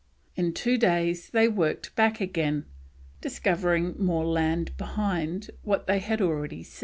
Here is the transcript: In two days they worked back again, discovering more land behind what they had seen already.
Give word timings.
In 0.35 0.51
two 0.53 0.79
days 0.79 1.29
they 1.29 1.47
worked 1.47 1.95
back 1.95 2.19
again, 2.19 2.65
discovering 3.21 3.93
more 4.03 4.25
land 4.25 4.75
behind 4.75 5.51
what 5.61 5.85
they 5.85 5.99
had 5.99 6.17
seen 6.17 6.27
already. 6.27 6.65